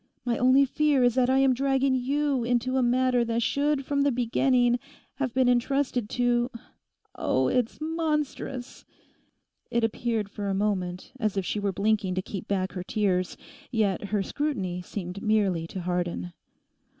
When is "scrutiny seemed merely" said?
14.23-15.67